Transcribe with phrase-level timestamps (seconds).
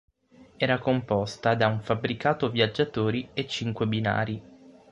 [0.57, 4.41] Era composta da un fabbricato viaggiatori e cinque binari